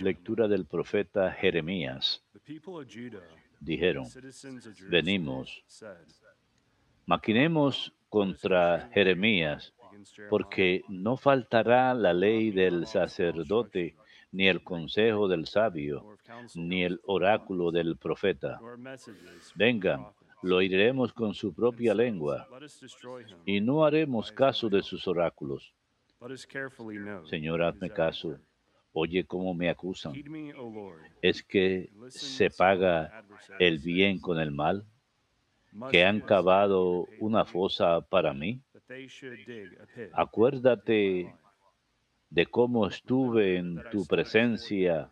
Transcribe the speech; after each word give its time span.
Lectura 0.00 0.48
del 0.48 0.64
profeta 0.64 1.30
Jeremías. 1.30 2.24
The 2.32 2.40
people 2.40 2.74
of 2.74 2.86
Judah, 2.88 3.20
Dijeron, 3.60 4.06
venimos, 4.88 5.62
maquinemos 7.04 7.92
contra 8.08 8.88
Jeremías, 8.94 9.74
porque 10.30 10.82
no 10.88 11.18
faltará 11.18 11.92
la 11.92 12.14
ley 12.14 12.50
del 12.50 12.86
sacerdote, 12.86 13.94
ni 14.32 14.48
el 14.48 14.62
consejo 14.62 15.28
del 15.28 15.46
sabio, 15.46 16.16
ni 16.54 16.84
el 16.84 17.00
oráculo 17.04 17.70
del 17.70 17.98
profeta. 17.98 18.58
Vengan, 19.54 20.06
lo 20.42 20.56
oiremos 20.56 21.12
con 21.12 21.34
su 21.34 21.52
propia 21.52 21.94
lengua, 21.94 22.48
y 23.44 23.60
no 23.60 23.84
haremos 23.84 24.32
caso 24.32 24.70
de 24.70 24.82
sus 24.82 25.06
oráculos. 25.06 25.74
Señor, 27.30 27.62
hazme 27.62 27.90
caso. 27.90 28.38
Oye 28.92 29.24
cómo 29.24 29.54
me 29.54 29.68
acusan. 29.70 30.14
¿Es 31.22 31.42
que 31.42 31.90
se 32.08 32.50
paga 32.50 33.24
el 33.58 33.78
bien 33.78 34.18
con 34.18 34.38
el 34.40 34.50
mal? 34.50 34.84
"Must 35.72 35.92
¿Que 35.92 36.04
han 36.04 36.20
cavado 36.20 37.06
una 37.20 37.44
fosa 37.44 38.00
para 38.00 38.32
mí? 38.32 38.60
Acuérdate 40.12 41.32
de 42.30 42.46
cómo 42.46 42.86
estuve 42.86 43.56
en 43.56 43.80
tu 43.90 44.04
presencia 44.06 45.10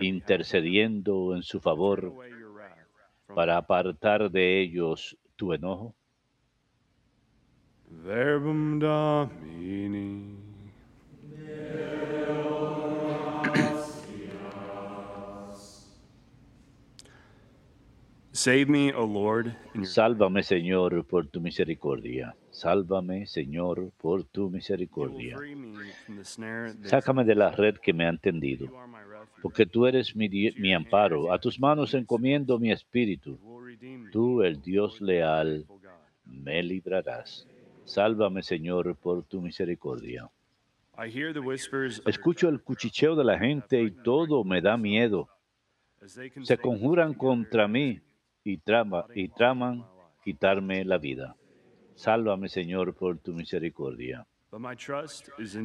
intercediendo 0.00 1.34
en 1.34 1.42
su 1.42 1.60
favor 1.60 2.12
para 3.34 3.56
apartar 3.56 4.30
de 4.30 4.60
ellos 4.60 5.16
tu 5.36 5.52
enojo. 5.52 5.94
Verbum 7.90 8.78
Domini. 8.78 10.36
Save 18.32 18.68
me, 18.68 18.92
O 18.92 19.04
Lord, 19.04 19.56
in 19.74 19.82
your 19.82 19.86
Sálvame, 19.86 20.42
Señor, 20.42 21.04
por 21.06 21.26
tu 21.26 21.40
misericordia. 21.40 22.36
Sálvame, 22.50 23.26
Señor, 23.26 23.90
por 23.96 24.24
tu 24.24 24.50
misericordia. 24.50 25.36
Sácame 26.82 27.24
de 27.24 27.34
la 27.34 27.50
red 27.50 27.76
que 27.78 27.92
me 27.92 28.06
han 28.06 28.18
tendido, 28.18 28.68
porque 29.42 29.64
tú 29.64 29.86
eres 29.86 30.14
mi, 30.14 30.28
mi 30.28 30.74
amparo. 30.74 31.32
A 31.32 31.38
tus 31.38 31.58
manos 31.58 31.94
encomiendo 31.94 32.58
mi 32.58 32.70
espíritu. 32.70 33.38
Tú, 34.12 34.42
el 34.42 34.60
Dios 34.60 35.00
leal, 35.00 35.66
me 36.24 36.62
librarás. 36.62 37.48
Sálvame, 37.86 38.42
Señor, 38.42 38.96
por 38.96 39.24
tu 39.24 39.40
misericordia. 39.40 40.28
Escucho 42.06 42.48
el 42.48 42.62
cuchicheo 42.62 43.14
de 43.16 43.24
la 43.24 43.38
gente 43.38 43.80
y 43.82 43.90
todo 44.02 44.44
me 44.44 44.60
da 44.60 44.76
miedo. 44.76 45.28
Se 46.42 46.56
conjuran 46.58 47.14
contra 47.14 47.68
mí 47.68 48.00
y, 48.44 48.58
trama- 48.58 49.06
y 49.14 49.28
traman 49.28 49.84
quitarme 50.24 50.84
la 50.84 50.98
vida. 50.98 51.36
Sálvame, 51.94 52.48
Señor, 52.48 52.94
por 52.94 53.18
tu 53.18 53.32
misericordia. 53.32 54.26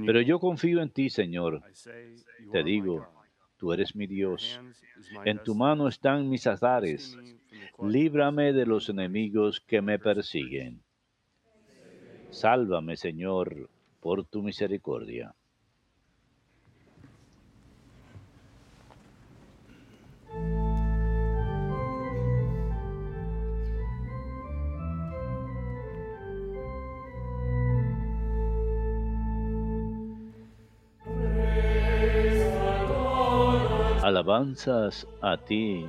Pero 0.05 0.21
yo 0.21 0.39
confío 0.39 0.81
en 0.81 0.89
ti, 0.89 1.09
Señor. 1.09 1.61
Te 2.51 2.63
digo. 2.63 3.07
Tú 3.57 3.71
eres 3.73 3.95
mi 3.95 4.07
Dios. 4.07 4.59
En 5.25 5.37
tu 5.43 5.55
mano 5.55 5.87
están 5.87 6.29
mis 6.29 6.47
azares. 6.47 7.15
Líbrame 7.91 8.53
de 8.53 8.65
los 8.65 8.89
enemigos 8.89 9.59
que 9.61 9.81
me 9.81 9.99
persiguen. 9.99 10.81
Sálvame, 12.31 12.95
Señor, 12.95 13.69
por 13.99 14.23
tu 14.23 14.41
misericordia. 14.41 15.35
Alabanzas 34.01 35.05
a 35.21 35.37
ti, 35.37 35.85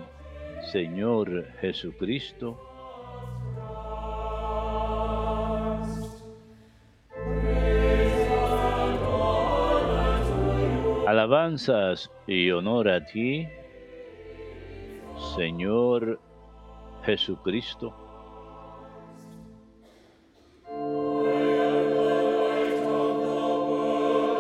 Señor 0.73 1.47
Jesucristo. 1.61 2.72
Alabanzas 11.23 12.11
y 12.27 12.51
honor 12.51 12.89
a 12.89 13.07
ti, 13.07 13.47
Señor 15.37 16.19
Jesucristo. 17.05 17.95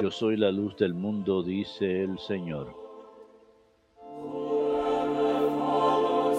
Yo 0.02 0.10
soy 0.10 0.36
la 0.36 0.50
luz 0.50 0.76
del 0.76 0.92
mundo, 0.92 1.44
dice 1.44 2.02
el 2.02 2.18
Señor. 2.18 2.74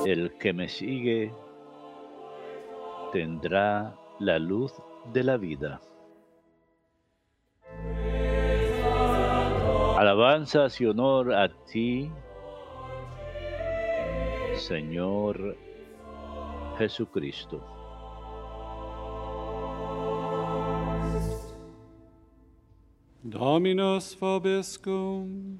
El 0.06 0.38
que 0.40 0.52
me 0.52 0.68
sigue 0.68 1.32
tendrá 3.14 3.96
la 4.20 4.40
luz 4.40 4.74
de 5.14 5.24
la 5.24 5.38
vida. 5.38 5.80
Alabanzas 10.04 10.82
y 10.82 10.86
honor 10.86 11.34
a 11.34 11.48
ti, 11.48 12.12
Señor 14.58 15.56
Jesucristo. 16.78 17.64
Dominus 23.24 24.14
vobiscum. 24.20 25.58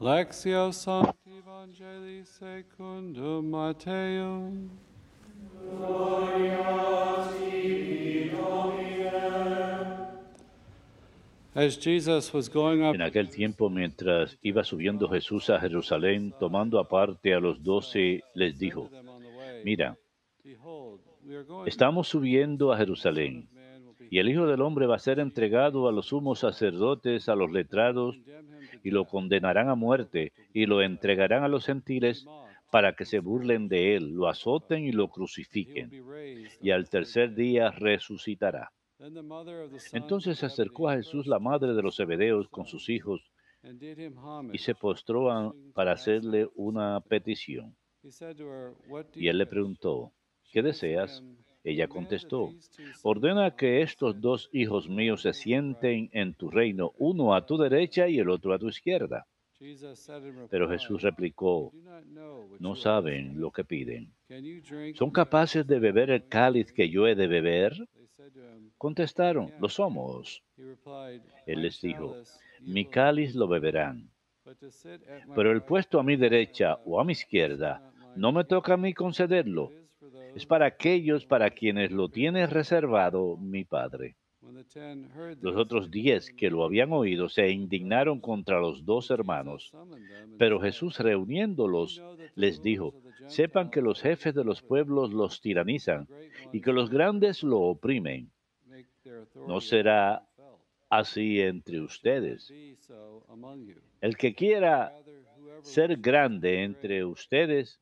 Lectio 0.00 0.72
Sancti 0.72 1.38
Evangelii 1.38 2.24
secundum 2.24 3.52
Matteum. 3.52 4.68
As 5.80 6.93
En 12.94 13.02
aquel 13.02 13.30
tiempo, 13.30 13.70
mientras 13.70 14.36
iba 14.42 14.64
subiendo 14.64 15.08
Jesús 15.08 15.50
a 15.50 15.60
Jerusalén, 15.60 16.34
tomando 16.40 16.80
aparte 16.80 17.32
a 17.32 17.38
los 17.38 17.62
doce, 17.62 18.22
les 18.34 18.58
dijo, 18.58 18.90
mira, 19.64 19.96
estamos 21.66 22.08
subiendo 22.08 22.72
a 22.72 22.76
Jerusalén, 22.76 23.48
y 24.10 24.18
el 24.18 24.28
Hijo 24.28 24.46
del 24.46 24.62
Hombre 24.62 24.86
va 24.86 24.96
a 24.96 24.98
ser 24.98 25.20
entregado 25.20 25.88
a 25.88 25.92
los 25.92 26.06
sumos 26.06 26.40
sacerdotes, 26.40 27.28
a 27.28 27.36
los 27.36 27.52
letrados, 27.52 28.16
y 28.82 28.90
lo 28.90 29.04
condenarán 29.04 29.68
a 29.68 29.76
muerte, 29.76 30.32
y 30.52 30.66
lo 30.66 30.82
entregarán 30.82 31.44
a 31.44 31.48
los 31.48 31.66
gentiles 31.66 32.26
para 32.72 32.96
que 32.96 33.04
se 33.04 33.20
burlen 33.20 33.68
de 33.68 33.94
él, 33.94 34.10
lo 34.10 34.26
azoten 34.26 34.84
y 34.84 34.90
lo 34.90 35.08
crucifiquen, 35.08 35.90
y 36.60 36.70
al 36.72 36.90
tercer 36.90 37.36
día 37.36 37.70
resucitará. 37.70 38.72
Entonces 39.92 40.38
se 40.38 40.46
acercó 40.46 40.88
a 40.88 40.96
Jesús 40.96 41.26
la 41.26 41.38
madre 41.38 41.74
de 41.74 41.82
los 41.82 41.96
Zebedeos 41.96 42.48
con 42.48 42.66
sus 42.66 42.88
hijos 42.88 43.20
y 44.52 44.58
se 44.58 44.74
postró 44.74 45.30
a- 45.30 45.54
para 45.74 45.92
hacerle 45.92 46.48
una 46.54 47.00
petición. 47.00 47.76
Y 49.14 49.28
él 49.28 49.38
le 49.38 49.44
you 49.44 49.48
wish?" 49.48 49.48
preguntó, 49.48 50.12
¿qué 50.52 50.62
deseas? 50.62 51.22
Ella 51.66 51.88
"Command 51.88 52.08
that 52.10 52.28
contestó, 52.28 52.52
ordena 53.02 53.56
que 53.56 53.80
estos 53.80 54.20
dos 54.20 54.50
hijos 54.52 54.86
míos 54.88 55.22
se 55.22 55.32
sienten 55.32 56.10
en 56.12 56.34
tu 56.34 56.50
reino, 56.50 56.92
uno 56.98 57.34
a 57.34 57.46
tu 57.46 57.56
derecha 57.56 58.06
y 58.06 58.18
el 58.18 58.28
otro 58.28 58.52
a 58.52 58.58
tu 58.58 58.68
izquierda. 58.68 59.26
Pero 60.50 60.68
Jesús 60.68 61.00
replicó, 61.00 61.72
"You 61.72 61.80
do 61.80 61.90
not 61.90 62.04
know 62.04 62.46
what 62.50 62.60
no 62.60 62.74
saben 62.74 63.40
lo 63.40 63.50
que 63.50 63.64
piden. 63.64 64.12
¿Son 64.94 65.10
capaces 65.10 65.66
de 65.66 65.78
beber 65.78 66.10
el 66.10 66.28
cáliz 66.28 66.70
que 66.72 66.90
yo 66.90 67.06
he 67.06 67.14
de 67.14 67.26
beber? 67.26 67.72
Contestaron, 68.78 69.52
lo 69.60 69.68
somos. 69.68 70.42
Él 71.46 71.56
"My 71.56 71.62
les 71.62 71.80
dijo, 71.80 72.16
Mi 72.60 72.84
cáliz 72.86 73.34
lo 73.34 73.46
beberán, 73.48 74.10
pero 75.34 75.52
el 75.52 75.62
puesto 75.62 75.98
a 75.98 76.02
mi 76.02 76.16
derecha 76.16 76.78
o 76.84 77.00
a 77.00 77.04
mi 77.04 77.12
izquierda 77.12 77.82
no 78.16 78.32
me 78.32 78.44
to 78.44 78.48
toca 78.56 78.74
a 78.74 78.76
mí 78.76 78.94
concederlo. 78.94 79.70
Es 80.34 80.46
para 80.46 80.66
aquellos 80.66 81.26
para 81.26 81.50
quienes 81.50 81.90
lo 81.90 82.08
tiene 82.08 82.40
for 82.40 82.48
it." 82.50 82.54
reservado 82.54 83.36
mi 83.36 83.64
Padre. 83.64 84.16
Los 85.40 85.56
otros 85.56 85.90
diez 85.90 86.30
que 86.32 86.50
lo 86.50 86.64
habían 86.64 86.92
oído 86.92 87.28
se 87.28 87.50
indignaron 87.50 88.20
contra 88.20 88.60
los 88.60 88.84
dos 88.84 89.10
hermanos. 89.10 89.72
Pero 90.38 90.60
Jesús, 90.60 90.98
"You 90.98 91.04
reuniéndolos, 91.04 92.02
les 92.34 92.62
dijo, 92.62 92.94
sepan 93.26 93.70
que 93.70 93.82
los 93.82 94.00
jefes 94.00 94.34
de 94.34 94.44
los 94.44 94.62
pueblos 94.62 95.12
los 95.12 95.40
tiranizan 95.40 96.06
y 96.52 96.60
que 96.60 96.72
los 96.72 96.90
grandes 96.90 97.42
lo 97.42 97.60
oprimen, 97.60 98.30
No 99.46 99.60
será 99.60 100.26
así 100.88 101.40
entre 101.40 101.80
ustedes. 101.80 102.52
El 104.00 104.16
que 104.16 104.34
quiera 104.34 104.92
ser 105.62 105.96
grande 105.96 106.62
entre 106.62 107.04
ustedes, 107.04 107.80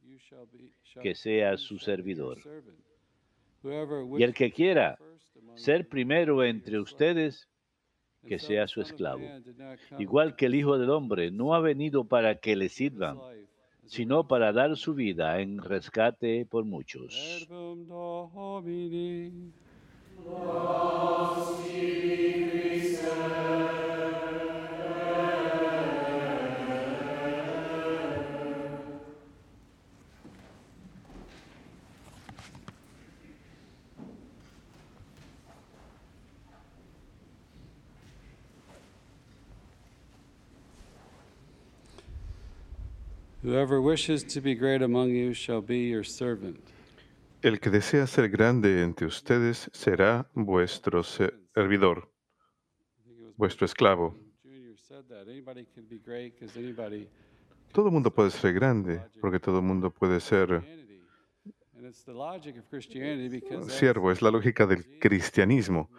que 1.01 1.15
sea 1.15 1.57
su 1.57 1.79
servidor. 1.79 2.39
Y 4.19 4.23
el 4.23 4.35
que 4.35 4.51
quiera 4.51 4.99
ser 5.55 5.83
you, 5.83 5.89
primero 5.89 6.43
be 6.43 6.49
entre 6.49 6.75
your 6.75 6.87
slave. 6.87 6.93
ustedes, 6.93 7.49
que 8.27 8.39
sea 8.39 8.63
the 8.63 8.69
su 8.69 8.81
Son 8.81 8.83
of 8.83 8.91
esclavo. 8.91 9.23
Igual 9.99 10.37
que 10.37 10.47
el 10.47 10.53
to 10.53 10.57
Hijo 10.57 10.79
del 10.79 10.89
serve, 10.89 10.97
Hombre 10.97 11.31
but 11.31 11.33
no 11.33 11.55
ha 11.55 11.61
to 11.61 11.63
venido 11.63 12.05
para 12.05 12.37
que 12.37 12.57
le 12.57 12.69
give 12.69 12.71
his 12.71 12.73
sirvan, 12.73 13.19
sino 13.87 14.27
para 14.27 14.53
for 14.53 14.55
dar 14.55 14.71
many. 14.71 14.77
su 14.77 14.95
vida 14.95 15.41
en 15.41 15.59
rescate 15.59 16.47
por 16.47 16.65
muchos. 16.65 17.49
Whoever 43.45 43.81
wishes 43.81 44.25
to 44.35 44.41
be 44.41 44.55
great 44.55 44.83
among 44.83 45.11
you 45.11 45.35
shall 45.35 45.61
be 45.61 45.89
your 45.89 46.05
servant. 46.05 46.61
El 47.43 47.59
que 47.59 47.71
desea 47.71 48.07
ser 48.07 48.29
grande 48.29 48.83
entre 48.83 49.05
ustedes 49.07 49.69
será 49.73 50.31
vuestro 50.33 51.03
se- 51.03 51.33
servidor, 51.53 52.09
vuestro 53.37 53.67
esclavo. 53.67 54.17
Todo 57.73 57.87
el 57.89 57.93
mundo 57.93 58.15
puede 58.15 58.31
ser 58.31 58.53
grande, 58.53 59.01
porque 59.21 59.41
todo 59.41 59.59
el 59.59 59.65
mundo 59.65 59.91
puede 59.91 60.21
ser 60.21 60.63
siervo. 63.67 64.13
Es 64.13 64.23
la 64.23 64.31
lógica 64.31 64.67
del 64.67 65.01
cristianismo, 65.01 65.91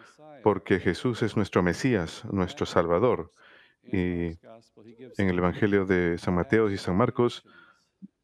porque 0.42 0.80
Jesús 0.80 1.22
es 1.22 1.36
nuestro 1.36 1.62
Mesías, 1.62 2.24
nuestro 2.32 2.64
Salvador. 2.64 3.30
Y 3.86 4.38
en 5.18 5.28
el 5.28 5.38
Evangelio 5.38 5.84
de 5.86 6.18
San 6.18 6.34
Mateo 6.34 6.70
y 6.70 6.76
San 6.78 6.96
Marcos 6.96 7.44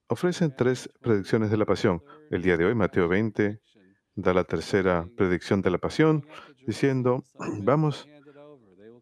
ofrecen 0.09 0.55
tres 0.57 0.91
predicciones 1.01 1.51
de 1.51 1.57
la 1.57 1.67
pasión. 1.67 2.03
El 2.31 2.43
día 2.43 2.57
de 2.57 2.65
hoy, 2.65 2.75
Mateo 2.75 3.09
20, 3.09 3.61
da 4.17 4.35
la 4.35 4.45
tercera 4.45 5.09
predicción 5.17 5.63
de 5.63 5.71
la 5.71 5.79
pasión, 5.79 6.27
diciendo, 6.67 7.25
vamos 7.63 8.09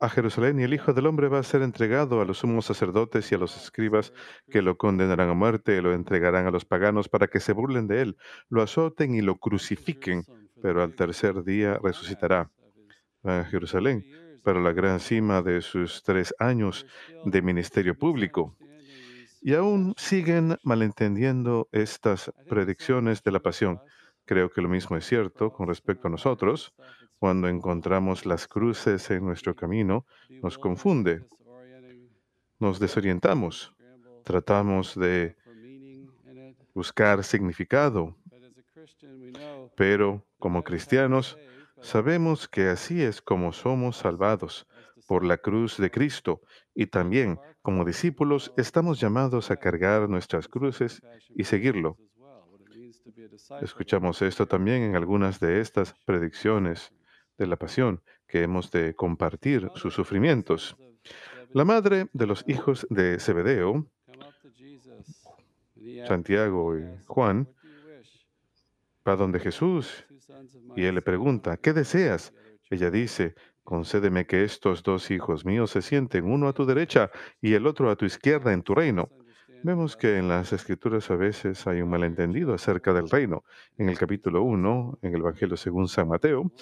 a 0.00 0.08
Jerusalén 0.08 0.60
y 0.60 0.62
el 0.62 0.74
Hijo 0.74 0.92
del 0.92 1.06
Hombre 1.06 1.28
va 1.28 1.40
a 1.40 1.42
ser 1.42 1.62
entregado 1.62 2.20
a 2.20 2.24
los 2.24 2.38
sumos 2.38 2.66
sacerdotes 2.66 3.32
y 3.32 3.34
a 3.34 3.38
los 3.38 3.56
escribas 3.56 4.12
que 4.48 4.62
lo 4.62 4.76
condenarán 4.76 5.28
a 5.28 5.34
muerte 5.34 5.82
lo 5.82 5.92
entregarán 5.92 6.46
a 6.46 6.52
los 6.52 6.64
paganos 6.64 7.08
para 7.08 7.26
que 7.26 7.40
se 7.40 7.52
burlen 7.52 7.88
de 7.88 8.02
él, 8.02 8.16
lo 8.48 8.62
azoten 8.62 9.14
y 9.14 9.22
lo 9.22 9.36
crucifiquen, 9.38 10.24
pero 10.62 10.82
al 10.82 10.94
tercer 10.94 11.42
día 11.42 11.80
resucitará. 11.82 12.50
A 13.24 13.44
Jerusalén 13.44 14.04
para 14.42 14.60
la 14.60 14.72
gran 14.72 15.00
cima 15.00 15.42
de 15.42 15.60
sus 15.60 16.02
tres 16.02 16.34
años 16.38 16.86
de 17.24 17.42
ministerio 17.42 17.96
público. 17.96 18.56
Y 19.40 19.54
aún 19.54 19.94
siguen 19.96 20.56
malentendiendo 20.62 21.68
estas 21.72 22.32
predicciones 22.48 23.22
de 23.22 23.32
la 23.32 23.40
pasión. 23.40 23.80
Creo 24.24 24.50
que 24.50 24.60
lo 24.60 24.68
mismo 24.68 24.96
es 24.96 25.06
cierto 25.06 25.52
con 25.52 25.68
respecto 25.68 26.08
a 26.08 26.10
nosotros. 26.10 26.74
Cuando 27.18 27.48
encontramos 27.48 28.26
las 28.26 28.46
cruces 28.46 29.10
en 29.10 29.24
nuestro 29.24 29.54
camino, 29.54 30.06
nos 30.42 30.58
confunde, 30.58 31.24
nos 32.58 32.78
desorientamos, 32.78 33.74
tratamos 34.24 34.94
de 34.94 35.36
buscar 36.74 37.24
significado, 37.24 38.16
pero 39.76 40.24
como 40.38 40.62
cristianos 40.62 41.38
sabemos 41.82 42.48
que 42.48 42.68
así 42.68 43.02
es 43.02 43.22
como 43.22 43.52
somos 43.52 43.96
salvados 43.96 44.66
por 45.06 45.24
la 45.24 45.38
cruz 45.38 45.78
de 45.78 45.90
Cristo 45.90 46.42
y 46.74 46.86
también 46.86 47.38
como 47.62 47.84
discípulos 47.84 48.52
estamos 48.56 49.00
llamados 49.00 49.50
a 49.50 49.56
cargar 49.56 50.08
nuestras 50.08 50.48
cruces 50.48 51.02
y 51.34 51.44
seguirlo. 51.44 51.96
Escuchamos 53.62 54.22
esto 54.22 54.46
también 54.46 54.82
en 54.82 54.96
algunas 54.96 55.40
de 55.40 55.60
estas 55.60 55.94
predicciones 56.04 56.92
de 57.38 57.46
la 57.46 57.56
pasión, 57.56 58.02
que 58.26 58.42
hemos 58.42 58.70
de 58.70 58.94
compartir 58.94 59.70
sus 59.74 59.94
sufrimientos. 59.94 60.76
La 61.52 61.64
madre 61.64 62.08
de 62.12 62.26
los 62.26 62.44
hijos 62.46 62.86
de 62.90 63.18
Zebedeo, 63.18 63.86
Santiago 66.06 66.76
y 66.76 66.84
Juan, 67.06 67.48
va 69.06 69.16
donde 69.16 69.40
Jesús 69.40 70.04
y 70.76 70.84
él 70.84 70.94
le 70.94 71.02
pregunta, 71.02 71.56
¿qué 71.56 71.72
deseas? 71.72 72.34
Ella 72.70 72.90
dice, 72.90 73.34
concédeme 73.64 74.26
que 74.26 74.44
estos 74.44 74.82
dos 74.82 75.10
hijos 75.10 75.44
míos 75.44 75.70
se 75.70 75.82
sienten 75.82 76.24
uno 76.24 76.48
a 76.48 76.52
tu 76.52 76.66
derecha 76.66 77.10
y 77.40 77.54
el 77.54 77.66
otro 77.66 77.90
a 77.90 77.96
tu 77.96 78.04
izquierda 78.04 78.52
en 78.52 78.62
tu 78.62 78.74
reino. 78.74 79.10
Vemos 79.64 79.96
que 79.96 80.18
en 80.18 80.28
las 80.28 80.52
escrituras 80.52 81.10
a 81.10 81.16
veces 81.16 81.66
hay 81.66 81.82
un 81.82 81.90
malentendido 81.90 82.54
acerca 82.54 82.92
del 82.92 83.10
reino. 83.10 83.44
En 83.76 83.88
el 83.88 83.98
capítulo 83.98 84.42
1, 84.42 85.00
en 85.02 85.14
el 85.14 85.20
Evangelio 85.20 85.56
según 85.56 85.88
San 85.88 86.08
Mateo, 86.08 86.52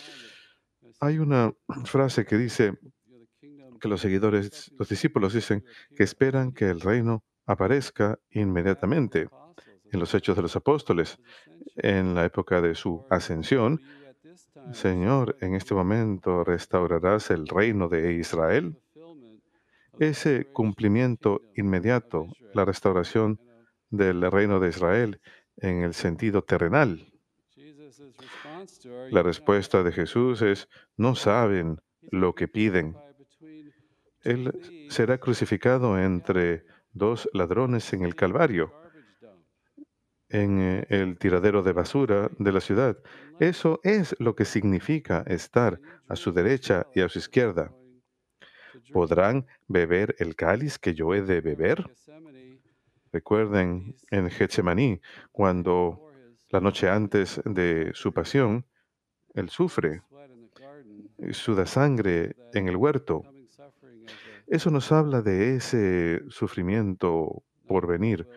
hay 1.01 1.19
una 1.19 1.53
frase 1.85 2.25
que 2.25 2.39
dice 2.39 2.79
que 3.81 3.89
los 3.89 4.01
seguidores, 4.01 4.73
los 4.79 4.89
discípulos 4.89 5.35
dicen 5.35 5.65
que 5.95 6.05
esperan 6.05 6.53
que 6.53 6.71
el 6.71 6.81
reino 6.81 7.23
aparezca 7.45 8.19
inmediatamente. 8.31 9.29
En 9.93 10.01
los 10.01 10.15
Hechos 10.15 10.35
de 10.35 10.43
los 10.43 10.57
Apóstoles, 10.57 11.19
en 11.77 12.15
la 12.15 12.25
época 12.25 12.61
de 12.61 12.75
su 12.75 13.05
ascensión, 13.11 13.81
Señor, 14.73 15.37
en 15.41 15.55
este 15.55 15.75
momento 15.75 16.45
restaurarás 16.45 17.31
el 17.31 17.47
reino 17.47 17.89
de 17.89 18.15
Israel. 18.15 18.79
Ese 19.99 20.47
cumplimiento 20.53 21.41
inmediato, 21.55 22.27
la 22.53 22.65
restauración 22.65 23.41
del 23.91 24.31
reino 24.31 24.61
de 24.61 24.69
Israel 24.69 25.21
en 25.57 25.83
el 25.83 25.95
sentido 25.95 26.43
terrenal. 26.43 27.07
La 29.11 29.23
respuesta 29.23 29.83
de 29.83 29.93
Jesús 29.93 30.43
es, 30.43 30.69
no 30.97 31.15
saben 31.15 31.81
lo 32.11 32.35
que 32.35 32.49
piden. 32.49 32.97
Él 34.23 34.87
será 34.91 35.19
crucificado 35.19 35.99
entre 35.99 36.65
dos 36.93 37.29
ladrones 37.33 37.93
en 37.93 38.03
el 38.03 38.15
Calvario, 38.15 38.73
en 40.43 40.61
eh, 40.61 40.87
el 40.91 41.19
tiradero 41.19 41.63
de 41.63 41.73
basura 41.73 42.31
de 42.39 42.53
la 42.53 42.61
ciudad. 42.61 42.99
Eso 43.41 43.81
es 43.83 44.15
lo 44.19 44.35
que 44.35 44.45
significa 44.45 45.25
estar 45.27 45.81
a 46.09 46.17
su 46.17 46.33
derecha 46.33 46.87
y 46.95 47.01
a 47.01 47.09
su 47.09 47.19
izquierda. 47.19 47.73
¿Podrán 48.93 49.47
beber 49.67 50.15
el 50.19 50.37
cáliz 50.37 50.79
que 50.79 50.95
yo 50.95 51.15
he 51.15 51.23
de 51.23 51.41
beber? 51.41 51.85
Recuerden 53.13 53.97
en 54.11 54.31
Getsemaní, 54.31 55.01
cuando 55.33 56.11
la 56.51 56.61
noche 56.61 56.89
antes 56.89 57.41
de 57.45 57.91
su 57.95 58.13
pasión, 58.13 58.67
él 59.35 59.49
sufre 59.49 60.03
suda 61.33 61.67
sangre 61.67 62.37
en 62.53 62.69
el 62.69 62.77
huerto. 62.77 63.23
Eso 64.47 64.71
nos 64.71 64.93
habla 64.93 65.23
de 65.23 65.57
ese 65.57 66.23
sufrimiento 66.29 67.43
por 67.67 67.87
venir, 67.87 68.29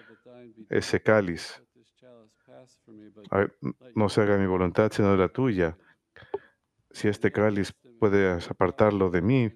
ese 0.70 1.01
cáliz. 1.01 1.62
No 3.96 4.10
se 4.10 4.22
haga 4.22 4.38
mi 4.38 4.48
voluntad, 4.48 4.92
sino 4.92 5.16
la 5.16 5.30
tuya. 5.30 5.78
Si 6.92 7.08
este 7.08 7.32
cáliz 7.32 7.74
puedes 8.00 8.50
apartarlo 8.50 9.10
de 9.10 9.22
mí, 9.22 9.51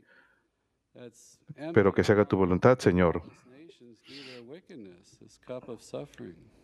pero 1.73 1.93
que 1.93 2.03
se 2.03 2.13
haga 2.13 2.27
tu 2.27 2.37
voluntad, 2.37 2.79
Señor. 2.79 3.23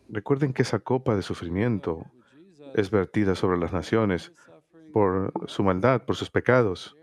Recuerden 0.09 0.53
que 0.53 0.61
esa 0.61 0.79
copa 0.79 1.15
de 1.15 1.21
sufrimiento 1.21 2.05
es 2.75 2.91
vertida 2.91 3.35
sobre 3.35 3.57
las 3.57 3.73
naciones 3.73 4.31
por 4.93 5.31
su 5.47 5.63
maldad, 5.63 6.03
por 6.05 6.15
sus 6.15 6.29
pecados. 6.29 6.95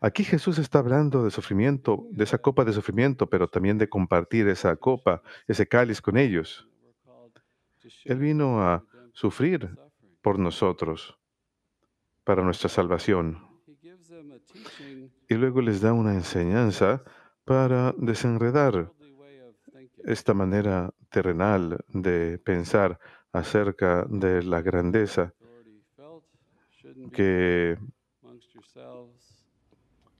Aquí 0.00 0.22
Jesús 0.22 0.58
está 0.58 0.78
hablando 0.78 1.24
de 1.24 1.30
sufrimiento, 1.30 2.06
de 2.10 2.24
esa 2.24 2.38
copa 2.38 2.64
de 2.64 2.72
sufrimiento, 2.72 3.28
pero 3.28 3.48
también 3.48 3.78
de 3.78 3.88
compartir 3.88 4.48
esa 4.48 4.76
copa, 4.76 5.22
ese 5.48 5.66
cáliz 5.66 6.00
con 6.00 6.16
ellos. 6.16 6.68
Él 8.04 8.18
vino 8.18 8.62
a 8.62 8.84
sufrir 9.18 9.76
por 10.22 10.38
nosotros, 10.38 11.18
para 12.22 12.44
nuestra 12.44 12.68
salvación. 12.68 13.26
Y 15.28 15.34
luego 15.34 15.60
les 15.60 15.80
da 15.80 15.92
una 15.92 16.14
enseñanza 16.14 17.02
para 17.44 17.92
desenredar 17.98 18.92
esta 20.04 20.34
manera 20.34 20.94
terrenal 21.10 21.84
de 21.88 22.38
pensar 22.38 23.00
acerca 23.32 24.06
de 24.08 24.44
la 24.44 24.62
grandeza 24.62 25.34
que 27.12 27.76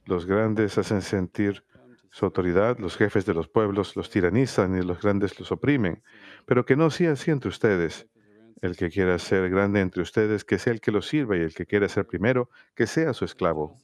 Los 0.07 0.27
grandes 0.27 0.77
hacen 0.79 1.03
sentir 1.03 1.63
su 2.11 2.25
autoridad, 2.25 2.79
los 2.79 2.97
jefes 2.97 3.25
de 3.27 3.35
los 3.35 3.47
pueblos 3.47 3.95
los 3.95 4.11
tiranizan 4.11 4.77
y 4.77 4.83
los 4.83 5.01
grandes 5.01 5.39
los 5.39 5.53
oprimen. 5.53 6.03
Pero 6.47 6.65
que 6.65 6.75
no 6.75 6.91
sea 6.91 7.13
así 7.13 7.31
entre 7.31 7.51
ustedes. 7.51 8.09
El 8.61 8.77
que 8.77 8.91
quiera 8.91 9.19
ser 9.19 9.49
grande 9.51 9.81
entre 9.81 10.03
ustedes, 10.03 10.45
que 10.45 10.59
sea 10.59 10.73
el 10.73 10.81
que 10.81 10.91
los 10.91 11.07
sirva, 11.07 11.37
y 11.37 11.41
el 11.41 11.55
que 11.55 11.67
quiera 11.67 11.89
ser 11.89 12.07
primero, 12.07 12.51
que 12.75 12.87
sea 12.87 13.13
su 13.13 13.25
esclavo. 13.25 13.77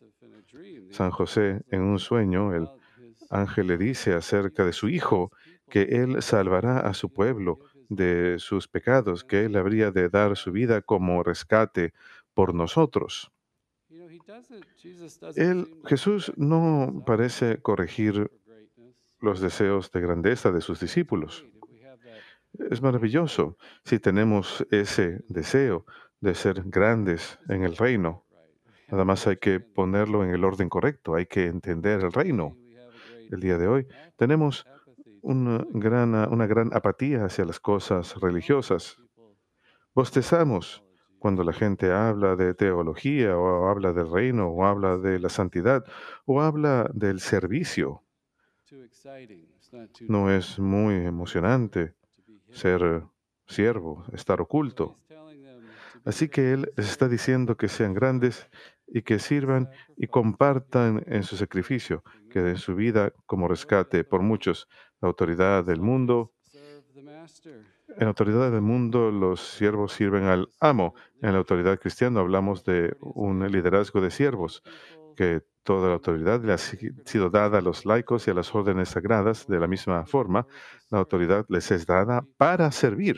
San 0.90 1.11
José, 1.11 1.62
en 1.71 1.83
un 1.83 1.99
sueño, 1.99 2.54
el 2.54 2.69
ángel 3.31 3.69
le 3.69 3.78
dice 3.78 4.14
acerca 4.14 4.64
de 4.64 4.73
su 4.73 4.88
hijo 4.88 5.33
que 5.69 5.83
él 5.83 6.23
salvará 6.23 6.81
a 6.81 6.95
su 6.95 7.12
pueblo 7.12 7.59
de 7.88 8.37
sus 8.38 8.69
pecados, 8.69 9.25
que 9.25 9.45
él 9.45 9.57
habría 9.57 9.90
de 9.90 10.09
dar 10.09 10.37
su 10.37 10.52
vida 10.52 10.83
como 10.83 11.23
rescate 11.23 11.93
por 12.35 12.54
nosotros. 12.54 13.31
Él, 15.37 15.81
Jesús, 15.87 16.33
no 16.37 17.02
parece 17.07 17.59
corregir 17.59 18.31
los 19.21 19.40
deseos 19.40 19.90
de 19.90 20.00
grandeza 20.00 20.52
de 20.52 20.61
sus 20.61 20.81
discípulos. 20.81 21.45
Es 22.59 22.83
maravilloso 22.83 23.57
si 23.85 23.99
tenemos 23.99 24.67
ese 24.71 25.25
deseo 25.29 25.87
de 26.21 26.35
ser 26.35 26.63
grandes 26.67 27.39
en 27.49 27.65
el 27.65 27.77
reino. 27.77 28.25
Nada 28.91 29.05
más 29.05 29.27
hay 29.27 29.39
que 29.39 29.61
ponerlo 29.61 30.25
en 30.25 30.31
el 30.31 30.45
orden 30.45 30.69
correcto, 30.69 31.15
hay 31.15 31.27
que 31.27 31.47
entender 31.47 32.01
el 32.03 32.13
reino. 32.13 32.57
El 33.31 33.41
día 33.41 33.59
de 33.59 33.67
hoy 33.67 33.87
tenemos 34.17 34.67
una 35.23 35.67
gran, 35.71 36.15
una 36.33 36.47
gran 36.47 36.73
apatía 36.75 37.25
hacia 37.25 37.45
las 37.45 37.59
cosas 37.59 38.15
religiosas. 38.21 38.99
Bostezamos 39.95 40.85
cuando 41.19 41.43
la 41.43 41.53
gente 41.53 41.91
habla 41.91 42.37
de 42.37 42.55
teología 42.55 43.37
o 43.37 43.69
habla 43.69 43.93
del 43.93 44.11
reino 44.11 44.49
o 44.49 44.65
habla 44.65 44.99
de 44.99 45.19
la 45.19 45.31
santidad 45.31 45.85
o 46.27 46.43
habla 46.43 46.91
del 46.93 47.21
servicio. 47.21 48.03
No 50.09 50.31
es 50.31 50.59
muy 50.59 50.95
emocionante. 50.95 51.95
Ser 52.55 53.03
siervo, 53.47 54.05
estar 54.13 54.41
oculto. 54.41 54.97
Así 56.05 56.29
que 56.29 56.53
Él 56.53 56.73
les 56.77 56.91
está 56.91 57.09
diciendo 57.09 57.57
que 57.57 57.69
sean 57.69 57.95
grandes 57.95 58.49
y 58.87 59.03
que 59.03 59.19
sirvan 59.19 59.71
y 59.97 60.07
compartan 60.07 61.03
en 61.07 61.23
su 61.23 61.37
sacrificio, 61.37 62.03
que 62.31 62.41
den 62.41 62.59
su 62.59 62.75
vida 62.75 63.13
como 63.27 63.49
rescate 63.49 64.05
por 64.05 64.23
muchos. 64.23 64.69
La 65.01 65.09
autoridad 65.09 65.65
del 65.65 65.81
mundo, 65.81 66.33
en 67.89 68.01
la 68.01 68.09
autoridad 68.09 68.51
del 68.51 68.61
mundo 68.61 69.11
los 69.11 69.41
siervos 69.41 69.93
sirven 69.93 70.25
al 70.25 70.49
amo. 70.61 70.95
En 71.23 71.33
la 71.33 71.39
autoridad 71.39 71.79
cristiana 71.79 72.21
hablamos 72.21 72.65
de 72.65 72.97
un 73.01 73.51
liderazgo 73.51 74.01
de 74.01 74.11
siervos, 74.11 74.63
que 75.17 75.43
toda 75.64 75.88
la 75.88 75.94
autoridad 75.94 76.40
le 76.44 76.52
ha 76.52 76.59
si- 76.59 76.90
sido 77.04 77.30
dada 77.30 77.59
a 77.59 77.62
los 77.62 77.85
laicos 77.85 78.28
y 78.28 78.30
a 78.30 78.35
las 78.35 78.54
órdenes 78.54 78.90
sagradas 78.90 79.47
de 79.49 79.59
la 79.59 79.66
misma 79.66 80.06
forma. 80.06 80.47
La 80.90 80.99
autoridad 80.99 81.44
les 81.49 81.71
es 81.73 81.87
dada 81.87 82.25
para 82.37 82.71
servir. 82.71 83.16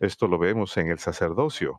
Esto 0.00 0.26
lo 0.26 0.38
vemos 0.38 0.76
en 0.76 0.88
el 0.88 0.98
sacerdocio. 0.98 1.78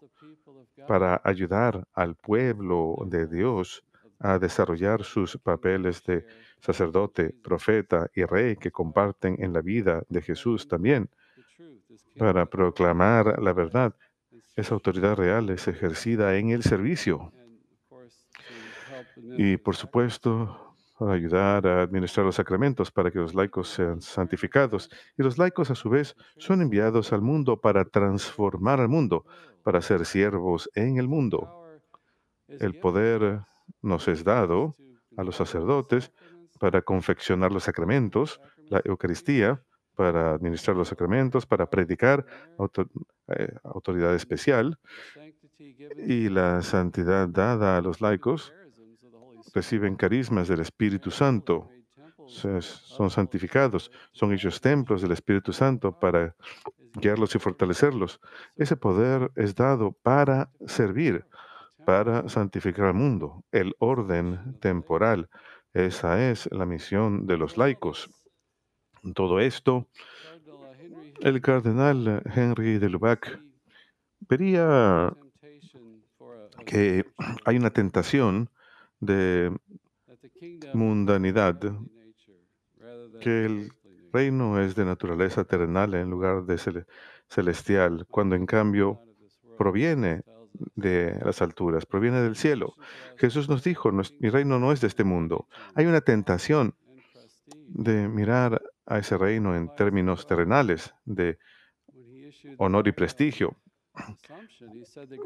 para 0.87 1.19
ayudar 1.23 1.87
al 1.93 2.13
pueblo 2.15 2.95
de 3.07 3.25
Dios 3.25 3.83
a 4.19 4.37
desarrollar 4.37 5.03
sus 5.03 5.35
papeles 5.37 6.03
de 6.03 6.25
sacerdote, 6.59 7.33
profeta 7.43 8.07
y 8.13 8.23
rey 8.23 8.55
que 8.55 8.69
comparten 8.71 9.35
en 9.39 9.51
la 9.51 9.61
vida 9.61 10.03
de 10.09 10.21
Jesús 10.21 10.67
también, 10.67 11.09
para 12.17 12.45
proclamar 12.45 13.41
la 13.41 13.53
verdad. 13.53 13.95
Esa 14.55 14.75
autoridad 14.75 15.15
real 15.15 15.49
es 15.49 15.67
ejercida 15.67 16.37
en 16.37 16.51
el 16.51 16.61
servicio 16.61 17.31
y, 19.17 19.57
administer 19.57 19.57
por 19.57 19.75
supuesto, 19.75 20.75
para 20.97 21.13
ayudar 21.13 21.67
a 21.67 21.81
administrar 21.83 22.25
los 22.25 22.35
sacramentos 22.35 22.91
para 22.91 23.11
que 23.11 23.19
los 23.19 23.33
laicos 23.33 23.69
sean 23.69 24.01
santificados. 24.01 24.89
Y 25.17 25.23
los 25.23 25.37
laicos, 25.37 25.69
a 25.71 25.75
su 25.75 25.89
vez, 25.89 26.15
son 26.37 26.61
enviados 26.61 27.11
al 27.11 27.21
mundo 27.21 27.59
para 27.59 27.85
transformar 27.85 28.79
al 28.79 28.87
mundo, 28.87 29.25
para 29.63 29.81
ser 29.81 30.05
siervos 30.05 30.69
en 30.73 30.97
el 30.97 31.07
mundo. 31.07 31.65
El 32.47 32.79
poder 32.79 33.41
nos 33.81 34.07
es 34.07 34.23
dado 34.23 34.75
a 35.17 35.23
los 35.23 35.35
sacerdotes 35.35 36.11
para 36.59 36.81
confeccionar 36.81 37.51
los 37.51 37.63
sacramentos, 37.63 38.39
la 38.69 38.81
Eucaristía, 38.85 39.61
para 39.95 40.33
administrar 40.33 40.75
los 40.75 40.89
sacramentos, 40.89 41.45
para 41.45 41.69
predicar, 41.69 42.25
eh, 43.27 43.55
autoridad 43.63 44.13
especial, 44.13 44.77
y 45.97 46.29
la 46.29 46.61
santidad 46.61 47.29
dada 47.29 47.77
a 47.77 47.81
los 47.81 48.01
laicos 48.01 48.53
reciben 49.55 49.95
carismas 49.95 50.49
del 50.49 50.59
Espíritu 50.59 51.09
Santo, 51.09 51.69
son 52.27 53.09
santificados, 53.09 53.89
son 54.11 54.33
hechos 54.33 54.59
templos 54.59 55.01
del 55.01 55.13
Espíritu 55.13 55.53
Santo 55.53 55.97
para 55.97 56.35
guiarlos 56.95 57.35
y 57.35 57.39
fortalecerlos. 57.39 58.19
Ese 58.57 58.75
poder 58.75 59.31
es 59.35 59.55
dado 59.55 59.93
para 59.93 60.49
servir, 60.67 61.25
para 61.85 62.27
santificar 62.27 62.87
al 62.87 62.95
mundo, 62.95 63.43
el 63.51 63.75
orden 63.79 64.57
temporal. 64.59 65.29
Esa 65.73 66.29
es 66.29 66.49
la 66.51 66.65
misión 66.65 67.25
de 67.25 67.37
los 67.37 67.57
laicos. 67.57 68.09
Todo 69.13 69.39
esto, 69.39 69.87
el 71.21 71.41
cardenal 71.41 72.23
Henry 72.25 72.77
de 72.77 72.89
Lubac 72.89 73.39
vería 74.27 75.13
que 76.65 77.05
hay 77.45 77.57
una 77.57 77.69
tentación 77.69 78.49
de 78.99 79.55
mundanidad, 80.73 81.59
que 83.21 83.45
el 83.45 83.71
reino 84.11 84.59
es 84.61 84.75
de 84.75 84.85
naturaleza 84.85 85.43
terrenal 85.43 85.93
en 85.93 86.09
lugar 86.09 86.45
de 86.45 86.55
cele- 86.57 86.85
celestial, 87.27 88.05
cuando 88.09 88.35
en 88.35 88.45
cambio 88.45 89.01
proviene 89.57 90.23
de 90.75 91.19
las 91.23 91.41
alturas, 91.41 91.85
proviene 91.85 92.21
del 92.21 92.35
cielo. 92.35 92.75
Jesús 93.17 93.49
nos 93.49 93.63
dijo, 93.63 93.91
"Nues- 93.91 94.15
mi 94.19 94.29
reino 94.29 94.59
no 94.59 94.71
es 94.71 94.79
de 94.81 94.87
este 94.87 95.03
mundo. 95.03 95.47
Hay 95.73 95.85
una 95.85 96.01
tentación 96.01 96.75
de 97.67 98.07
mirar 98.07 98.61
a 98.85 98.99
ese 98.99 99.17
reino 99.17 99.55
en 99.55 99.69
términos 99.75 100.25
terrenales, 100.27 100.93
de 101.05 101.37
honor 102.57 102.87
y 102.87 102.91
prestigio. 102.91 103.57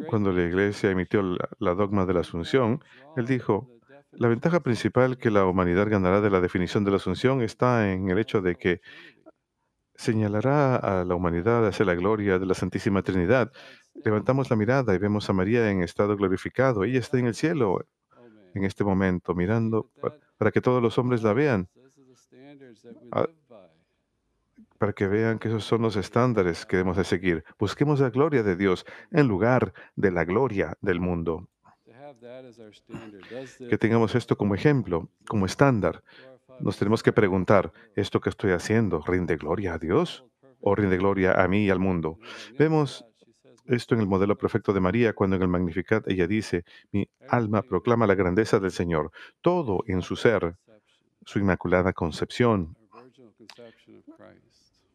Cuando 0.07 0.31
la 0.31 0.43
iglesia 0.43 0.91
emitió 0.91 1.21
la, 1.59 1.73
dogma 1.75 2.05
de 2.05 2.13
la 2.13 2.19
Asunción, 2.21 2.83
él 3.17 3.25
dijo, 3.25 3.69
la 4.11 4.27
ventaja 4.27 4.59
principal 4.61 5.17
que 5.17 5.29
la 5.31 5.45
humanidad 5.45 5.87
ganará 5.89 6.21
de 6.21 6.29
la 6.29 6.41
definición 6.41 6.83
de 6.83 6.91
la 6.91 6.97
Asunción 6.97 7.41
está 7.41 7.91
en 7.91 8.09
el 8.09 8.17
hecho 8.19 8.41
de 8.41 8.55
que 8.55 8.81
señalará 9.95 10.75
a 10.77 11.03
la 11.03 11.15
humanidad 11.15 11.67
hacia 11.67 11.85
la 11.85 11.93
gloria 11.95 12.39
de 12.39 12.45
la 12.45 12.53
Santísima 12.53 13.01
Trinidad. 13.01 13.51
Levantamos 14.05 14.49
la 14.49 14.55
mirada 14.55 14.95
y 14.95 14.97
vemos 14.97 15.29
a 15.29 15.33
María 15.33 15.69
en 15.69 15.83
estado 15.83 16.15
glorificado. 16.15 16.83
Ella 16.83 16.99
está 16.99 17.19
en 17.19 17.27
el 17.27 17.35
cielo 17.35 17.85
en 18.53 18.63
este 18.63 18.83
momento, 18.83 19.35
mirando 19.35 19.91
pa- 20.01 20.15
para 20.37 20.51
que 20.51 20.61
todos 20.61 20.81
los 20.81 20.97
hombres 20.97 21.21
la 21.21 21.33
vean, 21.33 21.67
Ah, 23.11 23.27
para 24.79 24.93
que 24.93 25.07
vean 25.07 25.37
que 25.37 25.49
esos 25.49 25.65
son 25.65 25.83
los 25.83 25.95
estándares 25.97 26.65
que 26.65 26.77
debemos 26.77 26.97
de 26.97 27.03
seguir. 27.03 27.43
Busquemos 27.59 27.99
la 27.99 28.09
gloria 28.09 28.41
de 28.41 28.55
Dios 28.55 28.85
en 29.11 29.27
lugar 29.27 29.73
de 29.95 30.09
la 30.09 30.23
gloria 30.23 30.75
del 30.81 30.99
mundo. 30.99 31.47
Que 33.69 33.77
tengamos 33.77 34.15
esto 34.15 34.37
como 34.37 34.55
ejemplo, 34.55 35.09
como 35.27 35.45
estándar. 35.45 36.01
Nos 36.59 36.77
tenemos 36.77 37.03
que 37.03 37.11
preguntar, 37.11 37.71
¿esto 37.95 38.19
que 38.21 38.29
estoy 38.29 38.51
haciendo 38.51 39.01
rinde 39.01 39.35
gloria 39.35 39.73
a 39.73 39.77
Dios 39.77 40.25
o 40.61 40.75
rinde 40.75 40.97
gloria 40.97 41.33
a 41.33 41.47
mí 41.47 41.65
y 41.65 41.69
al 41.69 41.79
mundo? 41.79 42.17
Vemos 42.57 43.05
esto 43.65 43.95
en 43.95 44.01
el 44.01 44.07
modelo 44.07 44.37
perfecto 44.37 44.73
de 44.73 44.79
María, 44.79 45.13
cuando 45.13 45.35
en 45.35 45.41
el 45.41 45.47
Magnificat 45.47 46.07
ella 46.07 46.25
dice, 46.25 46.63
mi 46.91 47.07
alma 47.27 47.61
proclama 47.61 48.07
la 48.07 48.15
grandeza 48.15 48.59
del 48.59 48.71
Señor, 48.71 49.11
todo 49.41 49.83
en 49.87 50.01
su 50.01 50.15
ser, 50.15 50.55
su 51.25 51.37
inmaculada 51.37 51.93
concepción, 51.93 52.75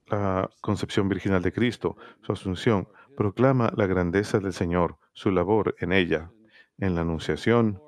la 0.06 0.50
concepción 0.60 1.08
virginal 1.08 1.42
de 1.42 1.52
Cristo, 1.52 1.96
su 2.22 2.32
asunción, 2.32 2.88
proclama 3.16 3.72
la 3.76 3.86
grandeza 3.86 4.38
del 4.38 4.52
Señor, 4.52 4.98
su 5.12 5.30
labor 5.30 5.74
en 5.78 5.92
ella. 5.92 6.30
En 6.78 6.94
la 6.94 7.02
Anunciación, 7.02 7.80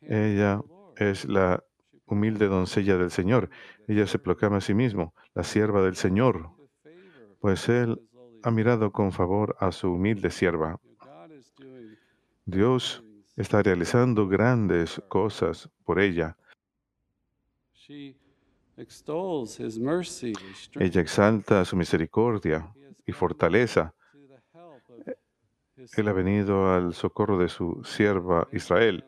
ella 0.00 0.60
es 0.96 1.24
la 1.24 1.64
humilde 2.06 2.46
doncella 2.46 2.96
del 2.96 3.10
Señor. 3.10 3.50
Ella 3.88 4.06
se 4.06 4.18
proclama 4.18 4.58
a 4.58 4.60
sí 4.60 4.74
mismo, 4.74 5.14
la 5.34 5.42
sierva 5.42 5.82
del 5.82 5.96
Señor, 5.96 6.50
pues 7.40 7.68
Él 7.68 8.00
ha 8.42 8.50
mirado 8.50 8.92
con 8.92 9.12
favor 9.12 9.56
a 9.58 9.72
su 9.72 9.92
humilde 9.92 10.30
sierva. 10.30 10.80
Dios 12.44 13.02
está 13.36 13.62
realizando 13.62 14.28
grandes 14.28 15.02
cosas 15.08 15.68
por 15.84 16.00
ella. 16.00 16.36
Ella 20.74 21.00
exalta 21.00 21.64
su 21.64 21.76
misericordia 21.76 22.74
y 23.06 23.12
fortaleza. 23.12 23.94
Él 25.96 26.08
ha 26.08 26.12
venido 26.12 26.72
al 26.72 26.94
socorro 26.94 27.38
de 27.38 27.48
su 27.48 27.82
sierva 27.84 28.48
Israel. 28.52 29.04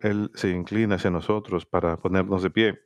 Él 0.00 0.30
se 0.34 0.50
inclina 0.50 0.96
hacia 0.96 1.10
nosotros 1.10 1.64
para 1.64 1.96
ponernos 1.96 2.42
de 2.42 2.50
pie. 2.50 2.80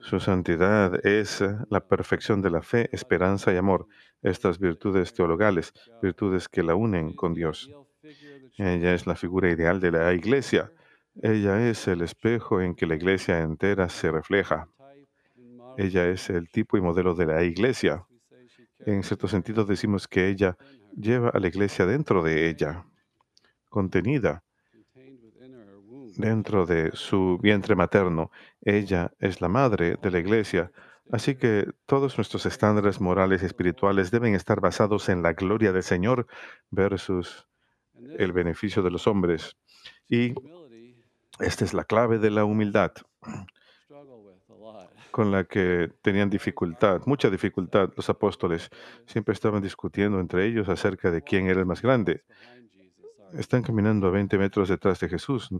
Su 0.00 0.20
santidad 0.20 1.04
es 1.06 1.40
eh, 1.40 1.56
la 1.70 1.80
perfección 1.80 2.42
de 2.42 2.50
la 2.50 2.60
fe, 2.60 2.90
esperanza 2.92 3.52
y 3.52 3.56
amor. 3.56 3.86
Estas 4.20 4.58
virtudes 4.58 5.14
teologales, 5.14 5.72
virtudes 6.02 6.48
que 6.48 6.62
la 6.62 6.74
unen 6.74 7.14
con 7.14 7.32
Dios. 7.32 7.70
Ella 8.58 8.92
es 8.92 9.06
la 9.06 9.14
figura 9.14 9.50
ideal 9.50 9.80
de 9.80 9.90
la 9.90 10.12
iglesia. 10.12 10.70
Ella 11.22 11.66
es 11.68 11.88
el 11.88 12.02
espejo 12.02 12.60
en 12.60 12.74
que 12.74 12.86
la 12.86 12.96
iglesia 12.96 13.40
entera 13.40 13.88
se 13.88 14.10
refleja. 14.10 14.68
Ella 15.76 16.08
es 16.08 16.30
el 16.30 16.48
tipo 16.50 16.76
y 16.76 16.80
modelo 16.80 17.14
de 17.14 17.26
la 17.26 17.42
iglesia. 17.42 18.06
En 18.80 19.02
cierto 19.02 19.28
sentido 19.28 19.64
decimos 19.64 20.08
que 20.08 20.28
ella 20.28 20.56
lleva 20.96 21.30
a 21.30 21.38
la 21.38 21.48
iglesia 21.48 21.86
dentro 21.86 22.22
de 22.22 22.48
ella, 22.48 22.84
contenida 23.68 24.42
dentro 26.16 26.64
de 26.66 26.90
su 26.92 27.38
vientre 27.42 27.74
materno. 27.74 28.30
Ella 28.60 29.12
es 29.18 29.40
la 29.40 29.48
madre 29.48 29.96
de 30.00 30.10
la 30.10 30.18
iglesia. 30.18 30.70
Así 31.10 31.34
que 31.34 31.66
todos 31.86 32.16
nuestros 32.16 32.46
estándares 32.46 33.00
morales 33.00 33.42
y 33.42 33.46
espirituales 33.46 34.10
deben 34.10 34.34
estar 34.34 34.60
basados 34.60 35.08
en 35.08 35.22
la 35.22 35.32
gloria 35.32 35.72
del 35.72 35.82
Señor 35.82 36.26
versus 36.70 37.46
el 38.18 38.32
beneficio 38.32 38.82
de 38.82 38.90
los 38.90 39.06
hombres. 39.06 39.56
Y 40.08 40.34
esta 41.40 41.64
es 41.64 41.74
la 41.74 41.84
clave 41.84 42.18
de 42.18 42.30
la 42.30 42.44
humildad 42.44 42.92
con 45.14 45.30
la 45.30 45.44
que 45.44 45.92
tenían 46.02 46.28
dificultad, 46.28 47.02
mucha 47.06 47.30
dificultad 47.30 47.92
los 47.94 48.10
apóstoles. 48.10 48.68
Siempre 49.06 49.32
estaban 49.32 49.62
discutiendo 49.62 50.18
entre 50.18 50.44
ellos 50.44 50.68
acerca 50.68 51.12
de 51.12 51.22
quién 51.22 51.46
era 51.46 51.60
el 51.60 51.66
más 51.66 51.82
grande. 51.82 52.24
Están 53.32 53.62
caminando 53.62 54.08
a 54.08 54.10
20 54.10 54.36
metros 54.38 54.68
detrás 54.68 54.98
de 54.98 55.08
Jesús. 55.08 55.50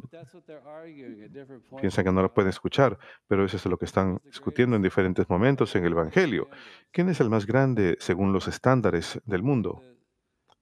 Piensan 1.80 2.04
que 2.04 2.10
no 2.10 2.22
lo 2.22 2.34
pueden 2.34 2.50
escuchar, 2.50 2.98
pero 3.28 3.44
eso 3.44 3.56
es 3.56 3.64
lo 3.66 3.78
que 3.78 3.84
están 3.84 4.20
discutiendo 4.24 4.74
en 4.74 4.82
diferentes 4.82 5.30
momentos 5.30 5.76
en 5.76 5.84
el 5.84 5.92
Evangelio. 5.92 6.48
¿Quién 6.90 7.08
es 7.08 7.20
el 7.20 7.30
más 7.30 7.46
grande 7.46 7.96
según 8.00 8.32
los 8.32 8.48
estándares 8.48 9.20
del 9.24 9.44
mundo? 9.44 9.80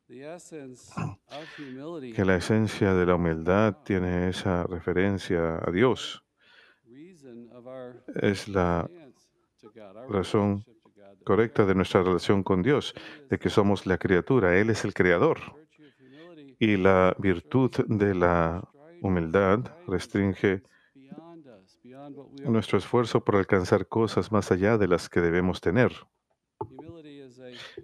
Que 2.14 2.26
la 2.26 2.36
esencia 2.36 2.92
de 2.92 3.06
la 3.06 3.14
humildad 3.14 3.78
tiene 3.84 4.28
esa 4.28 4.64
referencia 4.64 5.62
a 5.66 5.70
Dios. 5.70 6.22
Es 8.14 8.48
la 8.48 8.88
razón 10.08 10.64
correcta 11.24 11.64
de 11.64 11.74
nuestra 11.74 12.02
relación 12.02 12.42
con 12.42 12.62
Dios, 12.62 12.94
de 13.30 13.38
que 13.38 13.50
somos 13.50 13.86
la 13.86 13.98
criatura, 13.98 14.58
Él 14.58 14.70
es 14.70 14.84
el 14.84 14.94
creador. 14.94 15.38
Y 16.58 16.76
la 16.76 17.14
virtud 17.18 17.70
de 17.86 18.14
la 18.14 18.62
humildad 19.00 19.60
restringe 19.86 20.62
nuestro 22.44 22.78
esfuerzo 22.78 23.24
por 23.24 23.36
alcanzar 23.36 23.86
cosas 23.86 24.32
más 24.32 24.50
allá 24.52 24.78
de 24.78 24.88
las 24.88 25.08
que 25.08 25.20
debemos 25.20 25.60
tener. 25.60 25.92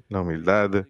La 0.09 0.21
humildad 0.21 0.87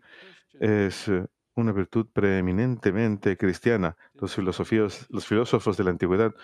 es 0.61 1.09
eh, 1.09 1.27
una 1.55 1.73
virtud 1.73 2.07
preeminentemente 2.13 3.37
cristiana. 3.37 3.97
Los, 4.15 4.35
filosofías, 4.35 5.07
los 5.11 5.27
filósofos 5.27 5.77
de 5.77 5.85
la 5.85 5.91
antigüedad 5.91 6.35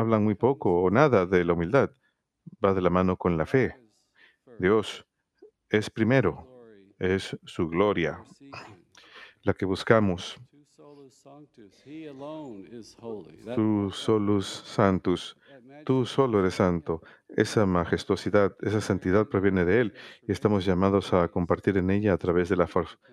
hablan 0.00 0.24
muy 0.24 0.34
poco 0.34 0.82
o 0.82 0.90
nada 0.90 1.26
de 1.26 1.44
la 1.44 1.52
humildad. 1.52 1.90
Va 2.64 2.74
de 2.74 2.80
la 2.80 2.90
mano 2.90 3.16
con 3.16 3.36
la 3.36 3.46
fe. 3.46 3.76
Dios 4.58 5.06
es 5.68 5.88
primero, 5.90 6.46
es 6.98 7.38
su 7.44 7.68
gloria 7.68 8.22
la 9.42 9.54
que 9.54 9.64
buscamos. 9.64 10.38
Tú 13.54 13.90
solus 13.90 14.46
santus, 14.46 15.36
tú 15.84 16.06
solo 16.06 16.40
eres 16.40 16.54
santo. 16.54 17.02
Esa 17.28 17.66
majestuosidad, 17.66 18.56
esa 18.60 18.80
santidad 18.80 19.26
proviene 19.26 19.64
de 19.64 19.80
Él 19.80 19.94
y 20.26 20.32
estamos 20.32 20.64
llamados 20.64 21.12
a 21.12 21.28
compartir 21.28 21.76
en 21.78 21.90
ella 21.90 22.12
a 22.12 22.18
través 22.18 22.48
de 22.48 22.56
la 22.56 22.68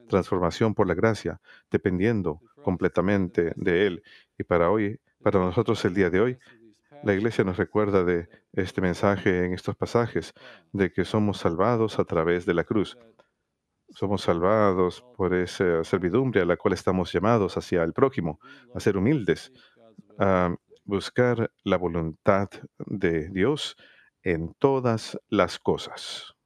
transformación 0.10 0.74
por 0.74 0.88
la 0.88 0.96
gracia, 0.96 1.40
dependiendo 1.72 2.42
completamente 2.64 3.54
de 3.56 3.88
Él. 3.88 4.04
Y 4.38 4.44
para 4.44 4.70
hoy, 4.72 5.00
para 5.22 5.40
nosotros 5.40 5.84
el 5.86 5.94
día 5.94 6.10
de 6.10 6.22
hoy, 6.22 6.38
la 7.04 7.14
Iglesia 7.14 7.44
nos 7.44 7.58
recuerda 7.58 8.04
de 8.04 8.28
este 8.54 8.82
mensaje 8.82 9.46
en 9.46 9.54
estos 9.54 9.76
pasajes, 9.76 10.34
de 10.72 10.92
que 10.92 11.06
somos 11.06 11.38
salvados 11.38 12.00
a 12.00 12.06
través 12.06 12.46
de 12.46 12.54
la 12.54 12.64
cruz 12.64 12.98
somos 13.90 14.22
salvados 14.22 15.04
por 15.16 15.34
esa 15.34 15.84
servidumbre 15.84 16.42
a 16.42 16.46
la 16.46 16.58
cual 16.58 16.74
estamos 16.74 17.12
llamados 17.12 17.58
hacia 17.58 17.84
el 17.84 17.94
prójimo, 17.94 18.40
a 18.74 18.80
ser 18.80 18.98
humildes, 18.98 19.52
a 20.20 20.56
buscar 20.84 21.52
la 21.64 21.78
voluntad 21.78 22.50
de 22.78 23.30
Dios 23.30 23.76
en 24.22 24.54
todas 24.60 25.20
las 25.30 25.60
cosas. 25.60 26.37